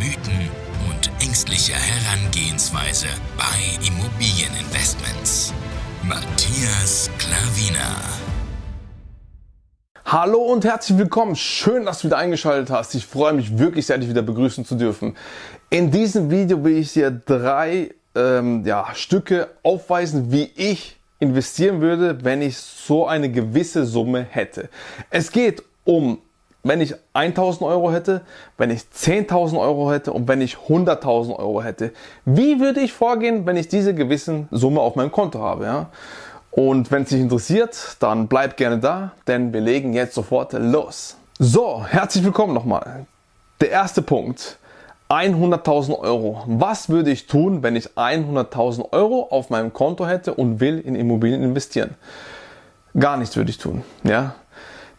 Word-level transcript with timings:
Mythen 0.00 0.48
und 0.88 1.10
ängstliche 1.22 1.74
Herangehensweise 1.74 3.08
bei 3.36 3.86
Immobilieninvestments. 3.86 5.52
Matthias 6.02 7.10
Klavina. 7.18 8.00
Hallo 10.06 10.38
und 10.38 10.64
herzlich 10.64 10.96
willkommen. 10.96 11.36
Schön, 11.36 11.84
dass 11.84 12.00
du 12.00 12.06
wieder 12.06 12.16
eingeschaltet 12.16 12.70
hast. 12.70 12.94
Ich 12.94 13.04
freue 13.04 13.34
mich 13.34 13.58
wirklich 13.58 13.84
sehr, 13.84 13.98
dich 13.98 14.08
wieder 14.08 14.22
begrüßen 14.22 14.64
zu 14.64 14.76
dürfen. 14.76 15.18
In 15.68 15.90
diesem 15.90 16.30
Video 16.30 16.64
will 16.64 16.78
ich 16.78 16.94
dir 16.94 17.10
drei 17.10 17.90
ähm, 18.14 18.64
ja, 18.64 18.94
Stücke 18.94 19.48
aufweisen, 19.62 20.32
wie 20.32 20.50
ich 20.56 20.98
investieren 21.18 21.82
würde, 21.82 22.24
wenn 22.24 22.40
ich 22.40 22.56
so 22.56 23.06
eine 23.06 23.30
gewisse 23.30 23.84
Summe 23.84 24.22
hätte. 24.22 24.70
Es 25.10 25.30
geht 25.30 25.62
um, 25.84 26.22
wenn 26.62 26.80
ich 26.80 26.94
1000 27.14 27.62
Euro 27.62 27.92
hätte, 27.92 28.22
wenn 28.58 28.70
ich 28.70 28.82
10.000 28.82 29.58
Euro 29.58 29.90
hätte 29.92 30.12
und 30.12 30.28
wenn 30.28 30.40
ich 30.40 30.56
100.000 30.56 31.38
Euro 31.38 31.62
hätte. 31.62 31.92
Wie 32.24 32.60
würde 32.60 32.80
ich 32.80 32.92
vorgehen, 32.92 33.46
wenn 33.46 33.56
ich 33.56 33.68
diese 33.68 33.94
gewissen 33.94 34.48
Summe 34.50 34.80
auf 34.80 34.94
meinem 34.96 35.12
Konto 35.12 35.40
habe? 35.40 35.64
Ja? 35.64 35.86
Und 36.50 36.90
wenn 36.90 37.04
es 37.04 37.10
dich 37.10 37.20
interessiert, 37.20 37.96
dann 38.00 38.28
bleib 38.28 38.56
gerne 38.56 38.78
da, 38.78 39.12
denn 39.26 39.52
wir 39.52 39.60
legen 39.60 39.92
jetzt 39.92 40.14
sofort 40.14 40.52
los. 40.52 41.16
So, 41.38 41.84
herzlich 41.86 42.24
willkommen 42.24 42.52
nochmal. 42.52 43.06
Der 43.60 43.70
erste 43.70 44.02
Punkt. 44.02 44.58
100.000 45.08 45.98
Euro. 45.98 46.42
Was 46.46 46.88
würde 46.88 47.10
ich 47.10 47.26
tun, 47.26 47.64
wenn 47.64 47.74
ich 47.74 47.90
100.000 47.96 48.92
Euro 48.92 49.26
auf 49.30 49.50
meinem 49.50 49.72
Konto 49.72 50.06
hätte 50.06 50.34
und 50.34 50.60
will 50.60 50.78
in 50.78 50.94
Immobilien 50.94 51.42
investieren? 51.42 51.96
Gar 52.98 53.16
nichts 53.16 53.36
würde 53.36 53.50
ich 53.50 53.58
tun, 53.58 53.82
ja. 54.04 54.34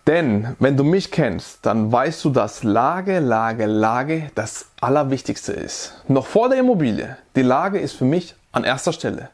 Denn 0.08 0.56
wenn 0.60 0.78
du 0.78 0.84
mich 0.84 1.12
kennst, 1.12 1.66
dann 1.66 1.92
weißt 1.92 2.26
du, 2.26 2.32
dass 2.32 2.64
Lage, 2.64 3.20
Lage, 3.20 3.66
Lage 3.66 4.32
das 4.36 4.68
Allerwichtigste 4.82 5.54
ist. 5.54 5.94
Noch 6.08 6.26
vor 6.26 6.50
der 6.50 6.60
Immobilie. 6.60 7.18
Die 7.36 7.44
Lage 7.44 7.80
ist 7.80 7.94
für 7.94 8.06
mich 8.06 8.36
an 8.52 8.64
erster 8.64 8.94
Stelle. 8.94 9.30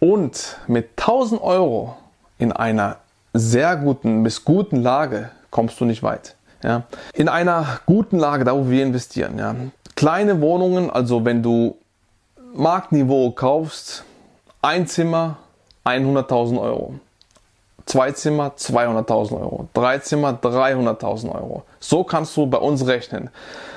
Und 0.00 0.58
mit 0.66 0.90
1000 0.98 1.42
Euro 1.42 1.96
in 2.38 2.52
einer 2.52 2.96
sehr 3.32 3.76
guten 3.76 4.22
bis 4.22 4.44
guten 4.44 4.82
Lage 4.82 5.30
kommst 5.50 5.80
du 5.80 5.84
nicht 5.84 6.02
weit. 6.02 6.34
Ja. 6.62 6.84
In 7.12 7.28
einer 7.28 7.80
guten 7.84 8.18
Lage, 8.18 8.44
da 8.44 8.54
wo 8.54 8.70
wir 8.70 8.82
investieren, 8.82 9.38
ja, 9.38 9.54
Kleine 9.96 10.40
Wohnungen, 10.40 10.90
also 10.90 11.24
wenn 11.24 11.42
du 11.42 11.76
Marktniveau 12.52 13.30
kaufst, 13.30 14.04
ein 14.60 14.88
Zimmer 14.88 15.36
100.000 15.84 16.60
Euro. 16.60 16.94
Zwei 17.86 18.12
Zimmer 18.12 18.52
200.000 18.56 19.32
Euro. 19.40 19.68
Drei 19.74 19.98
Zimmer 19.98 20.38
300.000 20.42 21.34
Euro. 21.34 21.64
So 21.80 22.04
kannst 22.04 22.36
du 22.36 22.46
bei 22.46 22.58
uns 22.58 22.86
rechnen. 22.86 23.30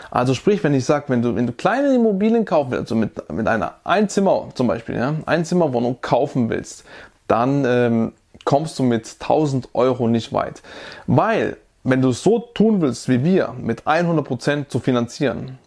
Also 0.10 0.34
sprich, 0.34 0.64
wenn 0.64 0.74
ich 0.74 0.86
sage, 0.86 1.06
wenn 1.08 1.22
du, 1.22 1.36
wenn 1.36 1.48
du 1.48 1.54
kleine 1.54 1.94
Immobilien 1.94 2.46
kaufen 2.46 2.72
willst, 2.72 2.84
also 2.84 2.96
mit, 2.96 3.32
mit 3.32 3.48
einer 3.48 3.76
Einzimmer 3.84 4.48
zum 4.54 4.68
Beispiel, 4.68 4.96
ja, 4.96 5.16
Einzimmerwohnung 5.26 5.98
kaufen 6.02 6.50
willst, 6.50 6.86
dann 7.28 7.66
ähm, 7.66 8.14
kommst 8.46 8.80
du 8.80 8.84
mit 8.84 9.18
1000 9.20 9.70
Euro 9.74 10.08
nicht 10.08 10.32
weit. 10.32 10.62
Weil, 11.06 11.58
wenn 11.84 12.02
du 12.02 12.10
es 12.10 12.24
so 12.24 12.40
tun 12.40 12.82
willst 12.82 13.10
wie 13.10 13.24
wir, 13.24 13.54
mit 13.60 13.84
100% 13.84 14.70
zu 14.70 14.80
finanzieren, 14.80 15.58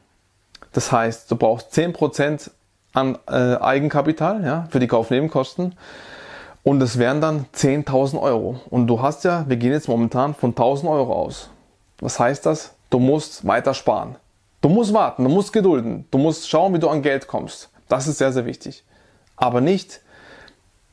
das 0.72 0.90
heißt, 0.90 1.30
du 1.30 1.36
brauchst 1.36 1.72
10% 1.74 2.50
an 2.92 3.18
äh, 3.28 3.56
Eigenkapital 3.56 4.44
ja, 4.44 4.66
für 4.70 4.80
die 4.80 4.88
Kaufnebenkosten 4.88 5.74
und 6.62 6.82
es 6.82 6.98
wären 6.98 7.20
dann 7.20 7.46
10.000 7.54 8.20
Euro. 8.20 8.60
Und 8.70 8.86
du 8.86 9.00
hast 9.00 9.24
ja, 9.24 9.44
wir 9.48 9.56
gehen 9.56 9.72
jetzt 9.72 9.88
momentan 9.88 10.34
von 10.34 10.54
1.000 10.54 10.90
Euro 10.90 11.14
aus. 11.14 11.50
Was 12.00 12.18
heißt 12.18 12.46
das? 12.46 12.74
Du 12.90 12.98
musst 12.98 13.46
weiter 13.46 13.74
sparen. 13.74 14.16
Du 14.60 14.68
musst 14.68 14.92
warten, 14.92 15.24
du 15.24 15.30
musst 15.30 15.54
gedulden, 15.54 16.04
du 16.10 16.18
musst 16.18 16.48
schauen, 16.48 16.74
wie 16.74 16.78
du 16.78 16.88
an 16.88 17.00
Geld 17.00 17.26
kommst. 17.26 17.70
Das 17.88 18.06
ist 18.06 18.18
sehr, 18.18 18.32
sehr 18.32 18.44
wichtig. 18.44 18.84
Aber 19.36 19.62
nicht 19.62 20.02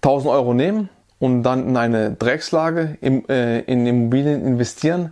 1000 0.03 0.31
Euro 0.31 0.53
nehmen 0.53 0.89
und 1.19 1.44
dann 1.44 1.67
in 1.67 1.75
eine 1.75 2.11
Dreckslage 2.11 2.97
im, 3.01 3.28
äh, 3.28 3.59
in 3.61 3.85
Immobilien 3.85 4.45
investieren 4.45 5.11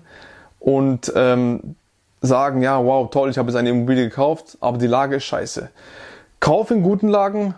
und 0.62 1.12
ähm, 1.18 1.76
sagen, 2.22 2.62
ja, 2.62 2.84
wow, 2.84 3.10
toll, 3.10 3.30
ich 3.30 3.38
habe 3.38 3.50
jetzt 3.50 3.58
eine 3.58 3.70
Immobilie 3.70 4.06
gekauft, 4.06 4.58
aber 4.62 4.78
die 4.78 4.88
Lage 4.88 5.18
ist 5.18 5.26
scheiße. 5.26 5.70
Kauf 6.40 6.72
in 6.72 6.82
guten 6.82 7.10
Lagen, 7.10 7.56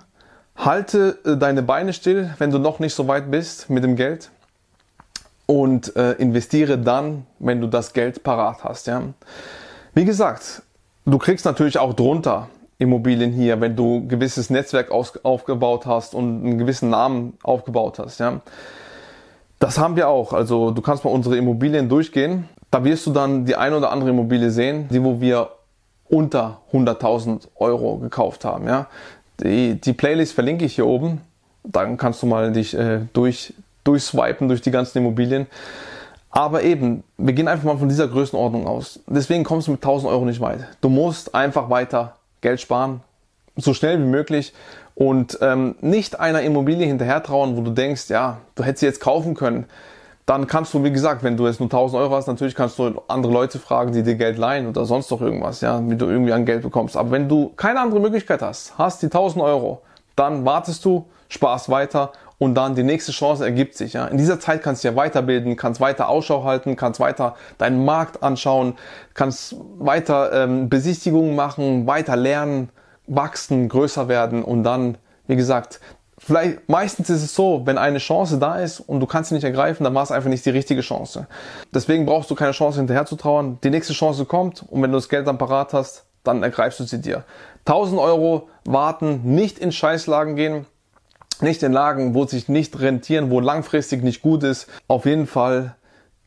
halte 0.57 1.19
äh, 1.25 1.37
deine 1.37 1.63
Beine 1.63 1.93
still, 1.93 2.33
wenn 2.37 2.51
du 2.51 2.59
noch 2.59 2.79
nicht 2.79 2.93
so 2.93 3.07
weit 3.07 3.31
bist 3.31 3.69
mit 3.69 3.83
dem 3.83 3.95
Geld 3.95 4.29
und 5.45 5.95
äh, 5.95 6.13
investiere 6.13 6.77
dann, 6.77 7.25
wenn 7.39 7.61
du 7.61 7.67
das 7.67 7.93
Geld 7.93 8.23
parat 8.23 8.63
hast. 8.63 8.87
Ja. 8.87 9.01
Wie 9.93 10.05
gesagt, 10.05 10.63
du 11.05 11.17
kriegst 11.17 11.45
natürlich 11.45 11.77
auch 11.77 11.93
drunter 11.93 12.49
Immobilien 12.79 13.31
hier, 13.31 13.59
wenn 13.61 13.75
du 13.75 13.97
ein 13.97 14.09
gewisses 14.09 14.49
Netzwerk 14.49 14.91
aus, 14.91 15.23
aufgebaut 15.23 15.85
hast 15.85 16.13
und 16.13 16.43
einen 16.43 16.57
gewissen 16.57 16.89
Namen 16.89 17.37
aufgebaut 17.43 17.99
hast. 17.99 18.19
Ja. 18.19 18.41
Das 19.59 19.79
haben 19.79 19.95
wir 19.95 20.09
auch. 20.09 20.33
Also 20.33 20.71
du 20.71 20.81
kannst 20.81 21.03
mal 21.03 21.09
unsere 21.09 21.37
Immobilien 21.37 21.89
durchgehen 21.89 22.47
da 22.71 22.83
wirst 22.83 23.05
du 23.07 23.11
dann 23.11 23.45
die 23.45 23.55
eine 23.55 23.77
oder 23.77 23.91
andere 23.91 24.09
Immobilie 24.09 24.51
sehen, 24.51 24.87
die 24.89 25.03
wo 25.03 25.21
wir 25.21 25.49
unter 26.09 26.61
100.000 26.71 27.47
Euro 27.55 27.97
gekauft 27.97 28.45
haben. 28.45 28.67
Ja? 28.67 28.87
Die, 29.43 29.75
die 29.75 29.93
Playlist 29.93 30.33
verlinke 30.33 30.65
ich 30.65 30.75
hier 30.75 30.87
oben. 30.87 31.21
Dann 31.63 31.97
kannst 31.97 32.21
du 32.21 32.27
mal 32.27 32.51
dich 32.51 32.73
äh, 32.73 33.01
durch, 33.13 33.53
durchswipen 33.83 34.47
durch 34.47 34.61
die 34.61 34.71
ganzen 34.71 34.99
Immobilien. 34.99 35.47
Aber 36.29 36.63
eben, 36.63 37.03
wir 37.17 37.33
gehen 37.33 37.47
einfach 37.47 37.65
mal 37.65 37.77
von 37.77 37.89
dieser 37.89 38.07
Größenordnung 38.07 38.67
aus. 38.67 38.99
Deswegen 39.07 39.43
kommst 39.43 39.67
du 39.67 39.71
mit 39.71 39.83
1000 39.83 40.11
Euro 40.11 40.25
nicht 40.25 40.39
weit. 40.39 40.67
Du 40.81 40.89
musst 40.89 41.33
einfach 41.33 41.69
weiter 41.69 42.15
Geld 42.41 42.61
sparen, 42.61 43.01
so 43.55 43.73
schnell 43.73 43.99
wie 43.99 44.05
möglich 44.05 44.53
und 44.93 45.37
ähm, 45.41 45.75
nicht 45.81 46.19
einer 46.19 46.41
Immobilie 46.41 46.85
hinterher 46.85 47.23
trauen, 47.23 47.57
wo 47.57 47.61
du 47.61 47.71
denkst, 47.71 48.09
ja, 48.09 48.37
du 48.55 48.63
hättest 48.63 48.81
sie 48.81 48.85
jetzt 48.85 49.01
kaufen 49.01 49.33
können 49.33 49.65
dann 50.27 50.45
kannst 50.45 50.73
du, 50.73 50.83
wie 50.83 50.91
gesagt, 50.91 51.23
wenn 51.23 51.37
du 51.37 51.47
jetzt 51.47 51.61
nur 51.61 51.67
1000 51.67 52.01
Euro 52.01 52.13
hast, 52.13 52.27
natürlich 52.27 52.53
kannst 52.53 52.77
du 52.77 53.01
andere 53.07 53.31
Leute 53.31 53.59
fragen, 53.59 53.93
die 53.93 54.03
dir 54.03 54.15
Geld 54.15 54.37
leihen 54.37 54.67
oder 54.67 54.83
sonst 54.85 55.09
doch 55.09 55.21
irgendwas, 55.21 55.61
ja, 55.61 55.81
wie 55.89 55.95
du 55.95 56.05
irgendwie 56.05 56.33
an 56.33 56.45
Geld 56.45 56.63
bekommst. 56.63 56.97
Aber 56.97 57.11
wenn 57.11 57.29
du 57.29 57.53
keine 57.55 57.79
andere 57.79 58.01
Möglichkeit 58.01 58.41
hast, 58.41 58.77
hast 58.77 59.01
die 59.01 59.05
1000 59.05 59.41
Euro, 59.41 59.81
dann 60.17 60.43
wartest 60.43 60.83
du, 60.83 61.05
sparst 61.29 61.69
weiter 61.69 62.11
und 62.39 62.55
dann 62.55 62.75
die 62.75 62.83
nächste 62.83 63.13
Chance 63.13 63.45
ergibt 63.45 63.75
sich. 63.75 63.93
Ja. 63.93 64.07
In 64.07 64.17
dieser 64.17 64.37
Zeit 64.37 64.61
kannst 64.61 64.83
du 64.83 64.89
ja 64.89 64.97
weiterbilden, 64.97 65.55
kannst 65.55 65.79
weiter 65.79 66.09
Ausschau 66.09 66.43
halten, 66.43 66.75
kannst 66.75 66.99
weiter 66.99 67.35
deinen 67.57 67.85
Markt 67.85 68.21
anschauen, 68.21 68.73
kannst 69.13 69.55
weiter 69.79 70.33
ähm, 70.33 70.67
Besichtigungen 70.67 71.37
machen, 71.37 71.87
weiter 71.87 72.17
lernen, 72.17 72.67
wachsen, 73.07 73.69
größer 73.69 74.09
werden 74.09 74.43
und 74.43 74.63
dann, 74.63 74.97
wie 75.27 75.37
gesagt, 75.37 75.79
Vielleicht, 76.27 76.67
meistens 76.67 77.09
ist 77.09 77.23
es 77.23 77.33
so, 77.33 77.61
wenn 77.63 77.77
eine 77.77 77.99
Chance 77.99 78.37
da 78.37 78.59
ist 78.59 78.81
und 78.81 78.99
du 78.99 79.05
kannst 79.05 79.29
sie 79.29 79.35
nicht 79.35 79.45
ergreifen, 79.45 79.85
dann 79.85 79.95
war 79.95 80.03
es 80.03 80.11
einfach 80.11 80.29
nicht 80.29 80.45
die 80.45 80.49
richtige 80.49 80.81
Chance. 80.81 81.25
Deswegen 81.73 82.05
brauchst 82.05 82.29
du 82.29 82.35
keine 82.35 82.51
Chance 82.51 82.79
hinterher 82.79 83.05
zu 83.05 83.15
trauern. 83.15 83.59
Die 83.63 83.69
nächste 83.69 83.93
Chance 83.93 84.25
kommt 84.25 84.61
und 84.69 84.81
wenn 84.81 84.91
du 84.91 84.97
das 84.97 85.07
Geld 85.07 85.25
dann 85.25 85.37
parat 85.37 85.71
hast, 85.71 86.03
dann 86.25 86.43
ergreifst 86.43 86.81
du 86.81 86.83
sie 86.83 86.99
dir. 86.99 87.23
1000 87.59 88.01
Euro 88.01 88.49
warten, 88.65 89.21
nicht 89.23 89.57
in 89.57 89.71
Scheißlagen 89.71 90.35
gehen, 90.35 90.65
nicht 91.39 91.63
in 91.63 91.71
Lagen, 91.71 92.13
wo 92.13 92.25
sich 92.25 92.49
nicht 92.49 92.77
rentieren, 92.77 93.31
wo 93.31 93.39
langfristig 93.39 94.03
nicht 94.03 94.21
gut 94.21 94.43
ist. 94.43 94.67
Auf 94.89 95.05
jeden 95.05 95.27
Fall 95.27 95.77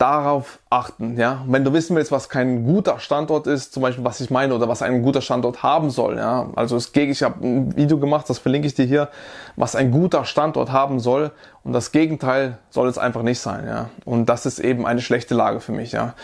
darauf 0.01 0.61
achten. 0.71 1.19
Ja? 1.19 1.45
Wenn 1.47 1.63
du 1.63 1.75
wissen 1.75 1.95
willst, 1.95 2.11
was 2.11 2.31
kein 2.31 2.65
guter 2.65 2.99
Standort 2.99 3.47
ist, 3.47 3.75
zum 3.75 3.83
Beispiel 3.83 4.03
was 4.03 4.21
ich 4.21 4.31
meine 4.31 4.55
oder 4.55 4.67
was 4.67 4.81
ein 4.81 5.03
guter 5.03 5.21
Standort 5.21 5.63
haben 5.63 5.91
soll, 5.91 6.17
ja, 6.17 6.49
also 6.57 6.77
es 6.77 6.93
geht, 6.93 7.11
ich 7.11 7.23
habe 7.23 7.47
ein 7.47 7.77
Video 7.77 7.99
gemacht, 7.99 8.29
das 8.31 8.39
verlinke 8.39 8.67
ich 8.67 8.75
dir 8.75 8.87
hier, 8.87 9.09
was 9.57 9.77
ein 9.77 9.91
guter 9.91 10.25
Standort 10.25 10.73
haben 10.73 11.01
soll 11.01 11.33
und 11.65 11.75
das 11.75 11.93
Gegenteil 11.93 12.57
soll 12.71 12.89
es 12.89 12.97
einfach 12.97 13.23
nicht 13.23 13.41
sein, 13.41 13.67
ja. 13.67 13.91
Und 14.07 14.27
das 14.31 14.47
ist 14.47 14.59
eben 14.59 14.87
eine 14.87 15.03
schlechte 15.03 15.35
Lage 15.35 15.61
für 15.61 15.73
mich, 15.73 15.93
ja. 15.93 16.15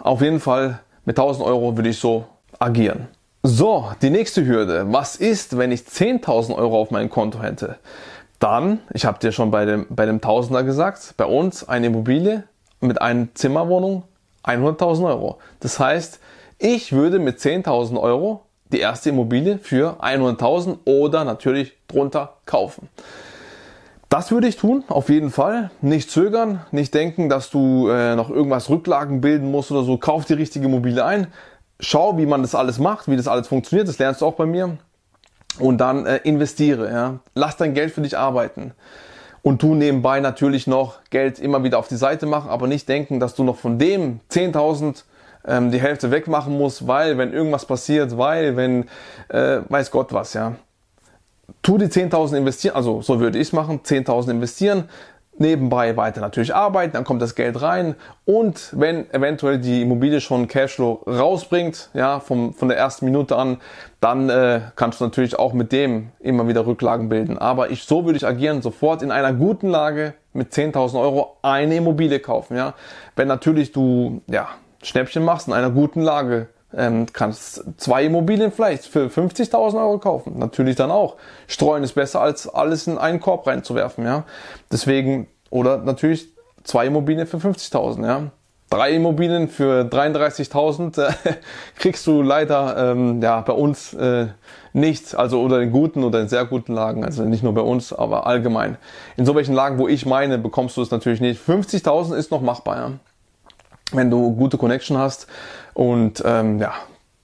Auf 0.00 0.22
jeden 0.22 0.38
Fall 0.38 0.78
mit 1.04 1.18
1000 1.18 1.44
Euro 1.44 1.76
würde 1.76 1.88
ich 1.88 1.98
so 1.98 2.26
agieren. 2.60 3.08
So, 3.42 3.90
die 4.00 4.10
nächste 4.10 4.46
Hürde. 4.46 4.86
Was 4.92 5.16
ist, 5.16 5.58
wenn 5.58 5.72
ich 5.72 5.80
10.000 5.80 6.54
Euro 6.54 6.80
auf 6.80 6.92
meinem 6.92 7.10
Konto 7.10 7.42
hätte? 7.42 7.78
Dann, 8.38 8.78
ich 8.92 9.04
habe 9.04 9.18
dir 9.18 9.32
schon 9.32 9.50
bei 9.50 9.64
dem, 9.64 9.86
bei 9.90 10.06
dem 10.06 10.20
Tausender 10.20 10.62
gesagt, 10.62 11.14
bei 11.16 11.26
uns 11.26 11.68
eine 11.68 11.88
Immobilie 11.88 12.44
mit 12.84 13.00
einer 13.00 13.28
Zimmerwohnung 13.34 14.04
100.000 14.44 15.06
Euro. 15.06 15.38
Das 15.60 15.78
heißt, 15.80 16.20
ich 16.58 16.92
würde 16.92 17.18
mit 17.18 17.38
10.000 17.38 18.00
Euro 18.00 18.42
die 18.72 18.80
erste 18.80 19.10
Immobilie 19.10 19.58
für 19.58 20.02
100.000 20.02 20.78
oder 20.84 21.24
natürlich 21.24 21.74
drunter 21.88 22.34
kaufen. 22.46 22.88
Das 24.08 24.30
würde 24.30 24.46
ich 24.46 24.56
tun, 24.56 24.84
auf 24.88 25.08
jeden 25.08 25.30
Fall. 25.30 25.70
Nicht 25.80 26.10
zögern, 26.10 26.60
nicht 26.70 26.94
denken, 26.94 27.28
dass 27.28 27.50
du 27.50 27.88
äh, 27.88 28.14
noch 28.14 28.30
irgendwas 28.30 28.70
Rücklagen 28.70 29.20
bilden 29.20 29.50
musst 29.50 29.72
oder 29.72 29.82
so. 29.82 29.98
Kauf 29.98 30.24
die 30.24 30.34
richtige 30.34 30.66
Immobilie 30.66 31.04
ein. 31.04 31.28
Schau, 31.80 32.16
wie 32.16 32.26
man 32.26 32.42
das 32.42 32.54
alles 32.54 32.78
macht, 32.78 33.08
wie 33.08 33.16
das 33.16 33.26
alles 33.26 33.48
funktioniert. 33.48 33.88
Das 33.88 33.98
lernst 33.98 34.20
du 34.20 34.26
auch 34.26 34.34
bei 34.34 34.46
mir. 34.46 34.78
Und 35.58 35.78
dann 35.78 36.06
äh, 36.06 36.18
investiere. 36.18 36.90
Ja. 36.90 37.18
Lass 37.34 37.56
dein 37.56 37.74
Geld 37.74 37.92
für 37.92 38.02
dich 38.02 38.16
arbeiten. 38.16 38.72
Und 39.44 39.62
du 39.62 39.74
nebenbei 39.74 40.20
natürlich 40.20 40.66
noch 40.66 41.00
Geld 41.10 41.38
immer 41.38 41.62
wieder 41.64 41.78
auf 41.78 41.86
die 41.86 41.96
Seite 41.96 42.24
machen, 42.24 42.48
aber 42.48 42.66
nicht 42.66 42.88
denken, 42.88 43.20
dass 43.20 43.34
du 43.34 43.44
noch 43.44 43.58
von 43.58 43.78
dem 43.78 44.20
10.000 44.30 45.04
ähm, 45.46 45.70
die 45.70 45.82
Hälfte 45.82 46.10
wegmachen 46.10 46.56
musst, 46.56 46.86
weil 46.86 47.18
wenn 47.18 47.30
irgendwas 47.30 47.66
passiert, 47.66 48.16
weil 48.16 48.56
wenn 48.56 48.88
äh, 49.28 49.58
weiß 49.68 49.90
Gott 49.90 50.14
was, 50.14 50.32
ja. 50.32 50.54
Tu 51.60 51.76
die 51.76 51.88
10.000 51.88 52.38
investieren, 52.38 52.74
also 52.74 53.02
so 53.02 53.20
würde 53.20 53.38
ich 53.38 53.48
es 53.48 53.52
machen, 53.52 53.80
10.000 53.80 54.30
investieren, 54.30 54.88
nebenbei 55.38 55.96
weiter 55.96 56.20
natürlich 56.20 56.54
arbeiten, 56.54 56.92
dann 56.92 57.04
kommt 57.04 57.20
das 57.20 57.34
Geld 57.34 57.60
rein 57.60 57.94
und 58.24 58.70
wenn 58.72 59.10
eventuell 59.12 59.58
die 59.58 59.82
Immobilie 59.82 60.20
schon 60.20 60.48
Cashflow 60.48 61.02
rausbringt, 61.06 61.90
ja, 61.94 62.20
vom, 62.20 62.54
von 62.54 62.68
der 62.68 62.78
ersten 62.78 63.04
Minute 63.04 63.36
an, 63.36 63.58
dann 64.00 64.28
äh, 64.28 64.60
kannst 64.76 65.00
du 65.00 65.04
natürlich 65.04 65.38
auch 65.38 65.52
mit 65.52 65.72
dem 65.72 66.10
immer 66.20 66.46
wieder 66.46 66.66
Rücklagen 66.66 67.08
bilden. 67.08 67.38
Aber 67.38 67.70
ich, 67.70 67.84
so 67.84 68.04
würde 68.04 68.16
ich 68.16 68.26
agieren, 68.26 68.62
sofort 68.62 69.02
in 69.02 69.10
einer 69.10 69.32
guten 69.32 69.68
Lage 69.68 70.14
mit 70.32 70.52
10.000 70.52 71.00
Euro 71.00 71.36
eine 71.42 71.76
Immobilie 71.76 72.20
kaufen, 72.20 72.56
ja. 72.56 72.74
Wenn 73.16 73.28
natürlich 73.28 73.72
du, 73.72 74.22
ja, 74.26 74.48
Schnäppchen 74.82 75.24
machst 75.24 75.48
in 75.48 75.54
einer 75.54 75.70
guten 75.70 76.02
Lage, 76.02 76.48
ähm, 76.76 77.06
kannst 77.12 77.64
zwei 77.76 78.04
Immobilien 78.04 78.52
vielleicht 78.52 78.86
für 78.86 79.06
50.000 79.06 79.78
Euro 79.78 79.98
kaufen. 79.98 80.38
Natürlich 80.38 80.76
dann 80.76 80.90
auch. 80.90 81.16
Streuen 81.46 81.82
ist 81.82 81.94
besser 81.94 82.20
als 82.20 82.48
alles 82.48 82.86
in 82.86 82.98
einen 82.98 83.20
Korb 83.20 83.46
reinzuwerfen, 83.46 84.04
ja. 84.04 84.24
Deswegen, 84.70 85.28
oder 85.50 85.78
natürlich 85.78 86.28
zwei 86.62 86.86
Immobilien 86.86 87.26
für 87.26 87.38
50.000, 87.38 88.06
ja. 88.06 88.22
Drei 88.70 88.92
Immobilien 88.92 89.48
für 89.48 89.82
33.000 89.82 91.00
äh, 91.00 91.12
kriegst 91.76 92.06
du 92.06 92.22
leider 92.22 92.90
ähm, 92.92 93.22
ja, 93.22 93.40
bei 93.42 93.52
uns 93.52 93.94
äh, 93.94 94.28
nicht, 94.72 95.14
also 95.14 95.40
oder 95.42 95.60
in 95.60 95.70
guten 95.70 96.02
oder 96.02 96.20
in 96.20 96.28
sehr 96.28 96.44
guten 96.44 96.74
Lagen, 96.74 97.04
also 97.04 97.22
nicht 97.24 97.44
nur 97.44 97.54
bei 97.54 97.60
uns, 97.60 97.92
aber 97.92 98.26
allgemein. 98.26 98.76
In 99.16 99.26
so 99.26 99.36
welchen 99.36 99.54
Lagen, 99.54 99.78
wo 99.78 99.86
ich 99.86 100.06
meine, 100.06 100.38
bekommst 100.38 100.76
du 100.76 100.82
es 100.82 100.90
natürlich 100.90 101.20
nicht. 101.20 101.40
50.000 101.40 102.16
ist 102.16 102.32
noch 102.32 102.40
machbar, 102.40 102.76
ja 102.76 102.90
wenn 103.94 104.10
du 104.10 104.34
gute 104.34 104.58
Connection 104.58 104.98
hast. 104.98 105.26
Und 105.72 106.22
ähm, 106.24 106.60
ja, 106.60 106.72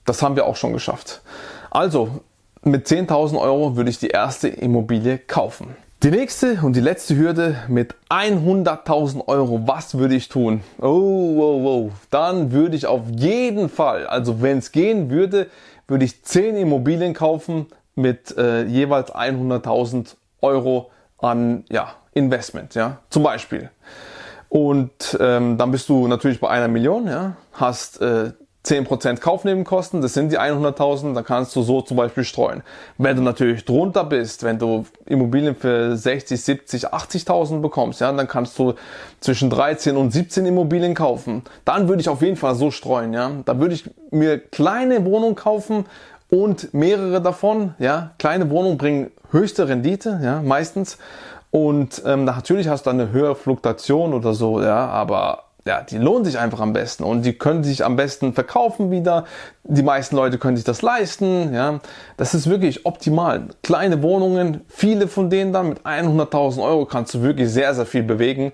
das 0.05 0.21
haben 0.21 0.35
wir 0.35 0.45
auch 0.45 0.55
schon 0.55 0.73
geschafft. 0.73 1.21
Also, 1.69 2.21
mit 2.63 2.87
10.000 2.87 3.39
Euro 3.39 3.75
würde 3.75 3.89
ich 3.89 3.99
die 3.99 4.09
erste 4.09 4.47
Immobilie 4.47 5.17
kaufen. 5.17 5.75
Die 6.03 6.09
nächste 6.09 6.59
und 6.63 6.75
die 6.75 6.81
letzte 6.81 7.15
Hürde 7.15 7.57
mit 7.67 7.93
100.000 8.09 9.27
Euro. 9.27 9.67
Was 9.67 9.97
würde 9.97 10.15
ich 10.15 10.29
tun? 10.29 10.61
Oh, 10.79 10.85
oh, 10.87 11.61
oh. 11.63 11.91
Dann 12.09 12.51
würde 12.51 12.75
ich 12.75 12.87
auf 12.87 13.03
jeden 13.15 13.69
Fall, 13.69 14.07
also 14.07 14.41
wenn 14.41 14.57
es 14.57 14.71
gehen 14.71 15.11
würde, 15.11 15.47
würde 15.87 16.05
ich 16.05 16.23
10 16.23 16.55
Immobilien 16.55 17.13
kaufen 17.13 17.67
mit 17.93 18.35
äh, 18.35 18.63
jeweils 18.63 19.13
100.000 19.13 20.15
Euro 20.41 20.89
an 21.19 21.65
ja, 21.69 21.93
Investment. 22.13 22.73
Ja, 22.73 22.97
zum 23.09 23.21
Beispiel. 23.21 23.69
Und 24.51 25.17
ähm, 25.21 25.57
dann 25.57 25.71
bist 25.71 25.87
du 25.87 26.09
natürlich 26.09 26.41
bei 26.41 26.49
einer 26.49 26.67
Million, 26.67 27.07
ja, 27.07 27.37
hast 27.53 28.01
äh, 28.01 28.33
10% 28.65 29.21
Kaufnebenkosten, 29.21 30.01
das 30.01 30.13
sind 30.13 30.29
die 30.29 30.37
100.000, 30.37 31.13
dann 31.13 31.23
kannst 31.23 31.55
du 31.55 31.61
so 31.61 31.81
zum 31.81 31.95
Beispiel 31.95 32.25
streuen. 32.25 32.61
Wenn 32.97 33.15
du 33.15 33.21
natürlich 33.21 33.63
drunter 33.63 34.03
bist, 34.03 34.43
wenn 34.43 34.59
du 34.59 34.85
Immobilien 35.05 35.55
für 35.55 35.95
60, 35.95 36.43
70, 36.43 36.93
80.000 36.93 37.61
bekommst, 37.61 38.01
ja, 38.01 38.11
dann 38.11 38.27
kannst 38.27 38.59
du 38.59 38.73
zwischen 39.21 39.49
13 39.49 39.95
und 39.95 40.11
17 40.11 40.45
Immobilien 40.45 40.95
kaufen. 40.95 41.43
Dann 41.63 41.87
würde 41.87 42.01
ich 42.01 42.09
auf 42.09 42.21
jeden 42.21 42.35
Fall 42.35 42.55
so 42.55 42.71
streuen, 42.71 43.13
ja. 43.13 43.31
Da 43.45 43.57
würde 43.57 43.73
ich 43.73 43.89
mir 44.11 44.37
kleine 44.37 45.05
Wohnungen 45.05 45.35
kaufen 45.35 45.85
und 46.29 46.73
mehrere 46.73 47.21
davon, 47.21 47.73
ja. 47.79 48.11
Kleine 48.19 48.49
Wohnungen 48.49 48.77
bringen 48.77 49.11
höchste 49.31 49.69
Rendite, 49.69 50.19
ja, 50.21 50.41
meistens. 50.41 50.97
Und 51.51 52.01
ähm, 52.05 52.23
natürlich 52.23 52.69
hast 52.69 52.85
du 52.85 52.89
eine 52.89 53.11
höhere 53.11 53.35
Fluktuation 53.35 54.13
oder 54.13 54.33
so, 54.33 54.61
ja, 54.61 54.87
aber 54.87 55.43
ja, 55.65 55.81
die 55.81 55.97
lohnen 55.97 56.25
sich 56.25 56.39
einfach 56.39 56.59
am 56.59 56.73
besten 56.73 57.03
und 57.03 57.23
die 57.23 57.33
können 57.33 57.63
sich 57.63 57.85
am 57.85 57.95
besten 57.95 58.33
verkaufen 58.33 58.89
wieder. 58.89 59.25
Die 59.63 59.83
meisten 59.83 60.15
Leute 60.15 60.39
können 60.39 60.55
sich 60.55 60.65
das 60.65 60.81
leisten, 60.81 61.53
ja. 61.53 61.79
Das 62.17 62.33
ist 62.33 62.49
wirklich 62.49 62.85
optimal. 62.85 63.49
Kleine 63.61 64.01
Wohnungen, 64.01 64.61
viele 64.67 65.07
von 65.07 65.29
denen 65.29 65.53
dann 65.53 65.69
mit 65.69 65.81
100.000 65.81 66.63
Euro 66.63 66.85
kannst 66.85 67.13
du 67.13 67.21
wirklich 67.21 67.49
sehr, 67.49 67.75
sehr 67.75 67.85
viel 67.85 68.03
bewegen. 68.03 68.53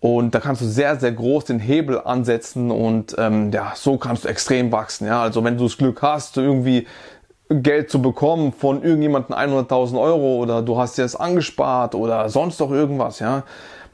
Und 0.00 0.34
da 0.34 0.40
kannst 0.40 0.60
du 0.60 0.66
sehr, 0.66 0.96
sehr 0.96 1.12
groß 1.12 1.44
den 1.44 1.60
Hebel 1.60 2.00
ansetzen 2.00 2.72
und 2.72 3.14
ähm, 3.18 3.52
ja, 3.52 3.72
so 3.76 3.98
kannst 3.98 4.24
du 4.24 4.28
extrem 4.28 4.72
wachsen. 4.72 5.06
Ja, 5.06 5.22
also 5.22 5.44
wenn 5.44 5.56
du 5.56 5.62
das 5.62 5.78
Glück 5.78 6.02
hast, 6.02 6.36
irgendwie 6.36 6.88
Geld 7.48 7.90
zu 7.90 8.00
bekommen 8.00 8.52
von 8.52 8.82
irgendjemandem 8.82 9.36
100.000 9.36 10.00
Euro 10.00 10.36
oder 10.36 10.62
du 10.62 10.78
hast 10.78 10.96
dir 10.96 11.02
das 11.02 11.16
angespart 11.16 11.94
oder 11.94 12.28
sonst 12.28 12.60
doch 12.60 12.70
irgendwas, 12.70 13.18
ja, 13.18 13.42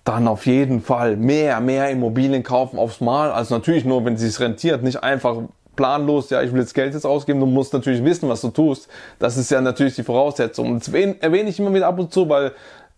dann 0.04 0.28
auf 0.28 0.46
jeden 0.46 0.80
Fall 0.80 1.16
mehr, 1.16 1.60
mehr 1.60 1.90
Immobilien 1.90 2.42
kaufen 2.42 2.78
aufs 2.78 3.00
Mal. 3.00 3.30
Also 3.30 3.54
natürlich 3.54 3.84
nur, 3.84 4.04
wenn 4.04 4.14
es 4.14 4.20
sich 4.20 4.38
rentiert, 4.40 4.82
nicht 4.82 5.02
einfach 5.02 5.36
planlos, 5.76 6.30
ja, 6.30 6.42
ich 6.42 6.52
will 6.52 6.60
jetzt 6.60 6.74
Geld 6.74 6.94
jetzt 6.94 7.04
ausgeben, 7.04 7.40
du 7.40 7.46
musst 7.46 7.72
natürlich 7.72 8.04
wissen, 8.04 8.28
was 8.28 8.40
du 8.40 8.48
tust. 8.48 8.88
Das 9.18 9.36
ist 9.36 9.50
ja 9.50 9.60
natürlich 9.60 9.94
die 9.94 10.02
Voraussetzung. 10.02 10.70
Und 10.70 10.86
das 10.86 10.92
erwähne 10.92 11.50
ich 11.50 11.58
immer 11.58 11.72
wieder 11.72 11.86
ab 11.86 11.98
und 11.98 12.12
zu, 12.12 12.28
weil 12.28 12.52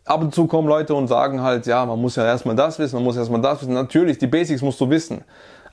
ab 0.05 0.23
und 0.23 0.35
zu 0.35 0.47
kommen 0.47 0.69
Leute 0.69 0.95
und 0.95 1.07
sagen 1.07 1.43
halt, 1.43 1.67
ja, 1.67 1.85
man 1.85 2.01
muss 2.01 2.17
ja 2.17 2.25
erstmal 2.25 2.57
das 2.57 2.79
wissen, 2.79 2.97
man 2.97 3.05
muss 3.05 3.17
erstmal 3.17 3.41
das 3.41 3.61
wissen. 3.61 3.75
Natürlich, 3.75 4.19
die 4.19 4.27
Basics 4.27 4.63
musst 4.63 4.81
du 4.81 4.89
wissen. 4.89 5.25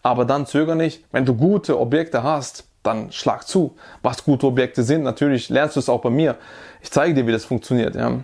Aber 0.03 0.25
dann 0.25 0.45
zöger 0.45 0.75
nicht, 0.75 1.03
wenn 1.11 1.25
du 1.25 1.33
gute 1.33 1.79
Objekte 1.79 2.23
hast, 2.23 2.66
dann 2.87 3.11
schlag 3.11 3.47
zu. 3.47 3.75
Was 4.01 4.23
gute 4.23 4.47
Objekte 4.47 4.83
sind, 4.83 5.03
natürlich 5.03 5.49
lernst 5.49 5.75
du 5.75 5.79
es 5.79 5.89
auch 5.89 6.01
bei 6.01 6.09
mir. 6.09 6.35
Ich 6.81 6.91
zeige 6.91 7.13
dir, 7.13 7.27
wie 7.27 7.31
das 7.31 7.45
funktioniert. 7.45 7.95
Ja. 7.95 8.19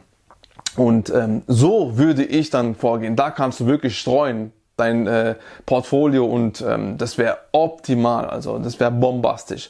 Und 0.75 1.09
ähm, 1.11 1.43
so 1.47 1.97
würde 1.97 2.23
ich 2.23 2.49
dann 2.49 2.75
vorgehen. 2.75 3.15
Da 3.15 3.31
kannst 3.31 3.59
du 3.59 3.67
wirklich 3.67 3.99
streuen 3.99 4.51
dein 4.75 5.05
äh, 5.05 5.35
Portfolio 5.65 6.25
und 6.25 6.61
ähm, 6.61 6.97
das 6.97 7.17
wäre 7.17 7.37
optimal, 7.51 8.25
also 8.25 8.57
das 8.57 8.79
wäre 8.79 8.91
bombastisch. 8.91 9.69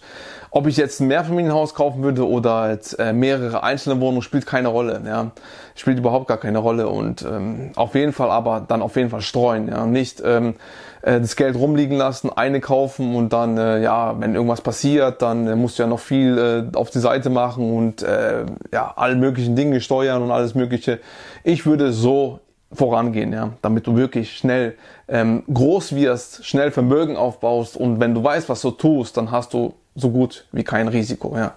Ob 0.55 0.67
ich 0.67 0.77
jetzt 0.77 0.99
ein 0.99 1.07
Mehrfamilienhaus 1.07 1.73
kaufen 1.73 2.03
würde 2.03 2.27
oder 2.27 2.69
jetzt, 2.69 2.99
äh, 2.99 3.11
mehrere 3.11 3.63
einzelne 3.63 3.99
Wohnungen, 3.99 4.21
spielt 4.21 4.45
keine 4.45 4.67
Rolle. 4.67 5.01
Ja, 5.03 5.31
spielt 5.73 5.97
überhaupt 5.97 6.27
gar 6.27 6.37
keine 6.37 6.59
Rolle 6.59 6.89
und 6.89 7.23
ähm, 7.23 7.71
auf 7.75 7.95
jeden 7.95 8.13
Fall 8.13 8.29
aber 8.29 8.63
dann 8.67 8.83
auf 8.83 8.95
jeden 8.95 9.09
Fall 9.09 9.21
streuen, 9.21 9.67
ja, 9.67 9.87
nicht 9.87 10.21
ähm, 10.23 10.53
äh, 11.01 11.19
das 11.19 11.35
Geld 11.35 11.55
rumliegen 11.55 11.97
lassen, 11.97 12.29
eine 12.29 12.59
kaufen 12.59 13.15
und 13.15 13.33
dann 13.33 13.57
äh, 13.57 13.81
ja, 13.81 14.19
wenn 14.19 14.35
irgendwas 14.35 14.61
passiert, 14.61 15.23
dann 15.23 15.47
äh, 15.47 15.55
musst 15.55 15.79
du 15.79 15.83
ja 15.83 15.89
noch 15.89 15.99
viel 15.99 16.37
äh, 16.71 16.77
auf 16.77 16.91
die 16.91 16.99
Seite 16.99 17.31
machen 17.31 17.75
und 17.75 18.03
äh, 18.03 18.45
ja 18.71 18.93
alle 18.95 19.15
möglichen 19.15 19.55
Dinge 19.55 19.81
steuern 19.81 20.21
und 20.21 20.29
alles 20.29 20.53
mögliche. 20.53 20.99
Ich 21.43 21.65
würde 21.65 21.91
so 21.91 22.41
vorangehen, 22.71 23.33
ja, 23.33 23.53
damit 23.63 23.87
du 23.87 23.95
wirklich 23.95 24.37
schnell 24.37 24.75
ähm, 25.07 25.41
groß 25.51 25.95
wirst, 25.95 26.45
schnell 26.45 26.69
Vermögen 26.69 27.17
aufbaust 27.17 27.75
und 27.75 27.99
wenn 27.99 28.13
du 28.13 28.23
weißt, 28.23 28.49
was 28.49 28.61
du 28.61 28.69
tust, 28.69 29.17
dann 29.17 29.31
hast 29.31 29.55
du 29.55 29.73
so 29.95 30.11
gut 30.11 30.45
wie 30.51 30.63
kein 30.63 30.87
Risiko, 30.87 31.35
ja. 31.37 31.55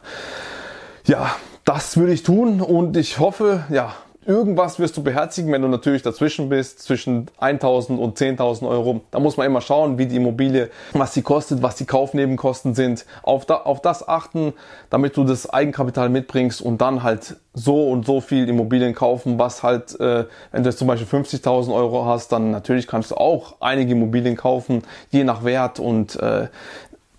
Ja, 1.04 1.36
das 1.64 1.96
würde 1.96 2.12
ich 2.12 2.22
tun 2.22 2.60
und 2.60 2.96
ich 2.96 3.18
hoffe, 3.18 3.64
ja, 3.70 3.94
Irgendwas 4.26 4.80
wirst 4.80 4.96
du 4.96 5.04
beherzigen, 5.04 5.52
wenn 5.52 5.62
du 5.62 5.68
natürlich 5.68 6.02
dazwischen 6.02 6.48
bist, 6.48 6.80
zwischen 6.80 7.26
1000 7.38 8.00
und 8.00 8.18
10.000 8.18 8.68
Euro. 8.68 9.02
Da 9.12 9.20
muss 9.20 9.36
man 9.36 9.46
immer 9.46 9.60
schauen, 9.60 9.98
wie 9.98 10.06
die 10.06 10.16
Immobilie, 10.16 10.68
was 10.94 11.14
sie 11.14 11.22
kostet, 11.22 11.62
was 11.62 11.76
die 11.76 11.84
Kaufnebenkosten 11.84 12.74
sind. 12.74 13.06
Auf, 13.22 13.46
da, 13.46 13.54
auf 13.58 13.80
das 13.80 14.08
achten, 14.08 14.52
damit 14.90 15.16
du 15.16 15.22
das 15.22 15.48
Eigenkapital 15.48 16.08
mitbringst 16.08 16.60
und 16.60 16.80
dann 16.80 17.04
halt 17.04 17.36
so 17.54 17.88
und 17.88 18.04
so 18.04 18.20
viel 18.20 18.48
Immobilien 18.48 18.96
kaufen, 18.96 19.38
was 19.38 19.62
halt, 19.62 19.98
äh, 20.00 20.24
wenn 20.50 20.64
du 20.64 20.70
jetzt 20.70 20.80
zum 20.80 20.88
Beispiel 20.88 21.20
50.000 21.20 21.72
Euro 21.72 22.04
hast, 22.04 22.32
dann 22.32 22.50
natürlich 22.50 22.88
kannst 22.88 23.12
du 23.12 23.14
auch 23.14 23.54
einige 23.60 23.92
Immobilien 23.92 24.36
kaufen, 24.36 24.82
je 25.10 25.22
nach 25.22 25.44
Wert 25.44 25.78
und 25.78 26.16
äh, 26.16 26.48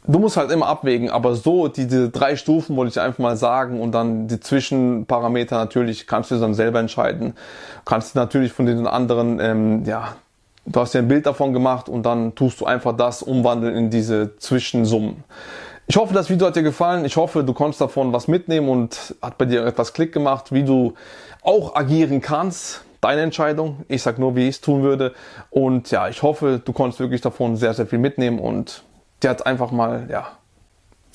du 0.08 0.20
musst 0.20 0.38
halt 0.38 0.52
immer 0.52 0.68
abwägen, 0.68 1.10
aber 1.10 1.36
so 1.36 1.68
diese 1.68 2.10
drei 2.10 2.36
Stufen 2.36 2.76
wollte 2.76 2.92
ich 2.92 3.00
einfach 3.00 3.20
mal 3.20 3.38
sagen 3.38 3.82
und 3.82 3.92
dann 3.92 4.28
die 4.28 4.40
Zwischenparameter 4.40 5.58
natürlich 5.58 6.08
kannst 6.08 6.32
du 6.32 6.40
dann 6.40 6.54
selber 6.54 6.80
entscheiden. 6.80 7.34
Kannst 7.86 8.16
du 8.16 8.20
natürlich 8.20 8.54
von 8.54 8.66
den 8.66 8.88
anderen, 8.88 9.40
ähm, 9.40 9.84
ja, 9.86 10.16
du 10.66 10.80
hast 10.80 10.94
dir 10.94 11.00
ein 11.00 11.08
Bild 11.08 11.26
davon 11.26 11.54
gemacht 11.54 11.90
und 11.90 12.04
dann 12.04 12.36
tust 12.36 12.62
du 12.62 12.66
einfach 12.66 12.96
das 12.96 13.22
umwandeln 13.22 13.76
in 13.76 13.90
diese 13.90 14.38
Zwischensummen. 14.38 15.24
Ich 15.90 15.96
hoffe, 15.96 16.14
das 16.14 16.30
Video 16.30 16.48
hat 16.48 16.56
dir 16.56 16.64
gefallen. 16.64 17.06
Ich 17.06 17.16
hoffe, 17.16 17.46
du 17.46 17.54
konntest 17.54 17.80
davon 17.80 18.12
was 18.12 18.28
mitnehmen 18.28 18.68
und 18.68 19.16
hat 19.22 19.38
bei 19.38 19.46
dir 19.46 19.66
etwas 19.66 19.94
Klick 19.94 20.12
gemacht, 20.12 20.52
wie 20.52 20.64
du 20.64 20.96
auch 21.42 21.76
agieren 21.76 22.22
kannst. 22.22 22.82
Deine 23.00 23.22
Entscheidung. 23.22 23.86
Ich 23.88 24.02
sag 24.02 24.20
nur, 24.20 24.36
wie 24.36 24.50
ich 24.50 24.56
es 24.56 24.62
tun 24.62 24.84
würde. 24.84 25.14
Und 25.50 25.90
ja, 25.92 26.10
ich 26.10 26.24
hoffe, 26.24 26.62
du 26.64 26.74
konntest 26.74 27.00
wirklich 27.00 27.22
davon 27.22 27.56
sehr, 27.56 27.74
sehr 27.74 27.88
viel 27.88 28.00
mitnehmen 28.00 28.40
und 28.40 28.84
der 29.22 29.32
hat 29.32 29.46
einfach 29.46 29.72
mal, 29.72 30.08
ja, 30.10 30.28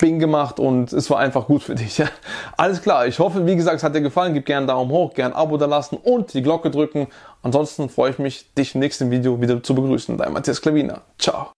Bing 0.03 0.19
gemacht 0.19 0.59
und 0.59 0.93
es 0.93 1.09
war 1.11 1.21
einfach 1.21 1.47
gut 1.47 1.63
für 1.63 1.77
dich. 1.77 1.99
Ja. 1.99 2.09
Alles 2.57 2.83
klar, 2.83 3.07
ich 3.07 3.21
hoffe, 3.21 3.47
wie 3.47 3.55
gesagt, 3.55 3.77
es 3.77 3.85
hat 3.85 3.95
dir 3.95 4.01
gefallen. 4.01 4.35
Gib 4.35 4.47
gerne 4.47 4.59
einen 4.59 4.67
Daumen 4.67 4.91
hoch, 4.91 5.15
gerne 5.15 5.35
ein 5.35 5.41
Abo 5.41 5.57
da 5.57 5.67
lassen 5.67 5.97
und 5.97 6.35
die 6.35 6.43
Glocke 6.43 6.71
drücken. 6.73 7.07
Ansonsten 7.43 7.89
freue 7.89 8.11
ich 8.11 8.19
mich, 8.19 8.53
dich 8.55 8.75
im 8.75 8.81
nächsten 8.81 9.13
Video 9.13 9.41
wieder 9.41 9.63
zu 9.63 9.77
begrüßen. 9.77 10.19
Dein 10.19 10.33
Matthias 10.33 10.61
Klavina. 10.61 11.03
Ciao. 11.19 11.51